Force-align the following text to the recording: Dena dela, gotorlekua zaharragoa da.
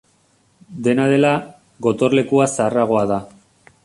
Dena 0.87 1.03
dela, 1.11 1.33
gotorlekua 1.87 2.47
zaharragoa 2.55 3.05
da. 3.13 3.21